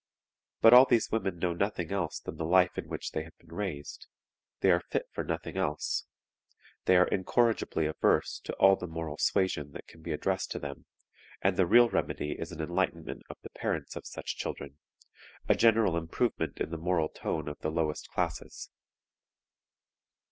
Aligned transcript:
But 0.61 0.73
all 0.73 0.85
these 0.85 1.11
women 1.11 1.37
know 1.37 1.53
nothing 1.53 1.91
else 1.91 2.19
than 2.19 2.37
the 2.37 2.43
life 2.43 2.75
in 2.75 2.87
which 2.87 3.11
they 3.11 3.21
have 3.21 3.37
been 3.37 3.53
raised; 3.53 4.07
they 4.61 4.71
are 4.71 4.79
fit 4.79 5.05
for 5.11 5.23
nothing 5.23 5.57
else, 5.57 6.05
they 6.85 6.97
are 6.97 7.07
incorrigibly 7.07 7.85
averse 7.85 8.39
to 8.45 8.53
all 8.53 8.75
the 8.75 8.87
moral 8.87 9.19
suasion 9.19 9.73
that 9.73 9.85
can 9.85 10.01
be 10.01 10.11
addressed 10.11 10.49
to 10.53 10.59
them, 10.59 10.87
and 11.43 11.55
the 11.55 11.67
real 11.67 11.87
remedy 11.87 12.31
is 12.31 12.51
an 12.51 12.61
enlightenment 12.61 13.21
of 13.29 13.37
the 13.43 13.51
parents 13.51 13.95
of 13.95 14.07
such 14.07 14.37
children, 14.37 14.79
a 15.47 15.53
general 15.53 15.95
improvement 15.95 16.59
in 16.59 16.71
the 16.71 16.77
moral 16.79 17.09
tone 17.09 17.47
of 17.47 17.59
the 17.59 17.69
lowest 17.69 18.09
classes. 18.09 18.71